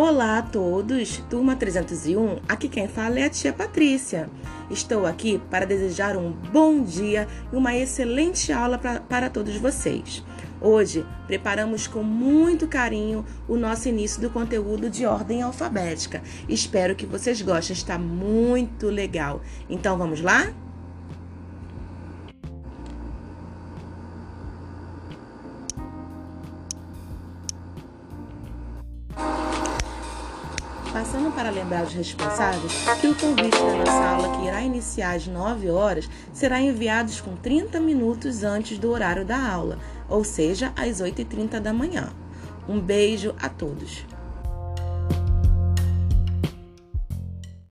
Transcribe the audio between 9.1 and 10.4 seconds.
todos vocês.